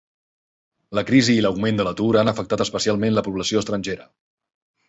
La 0.99 1.03
crisi 1.09 1.35
i 1.35 1.43
l'augment 1.45 1.77
de 1.81 1.87
l'atur 1.87 2.09
han 2.23 2.31
afectat 2.33 2.65
especialment 2.67 3.17
la 3.19 3.25
població 3.29 3.63
estrangera. 3.65 4.09